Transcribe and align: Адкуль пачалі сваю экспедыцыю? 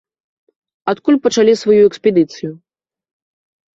Адкуль 0.93 1.19
пачалі 1.27 1.53
сваю 1.65 1.83
экспедыцыю? 1.93 2.51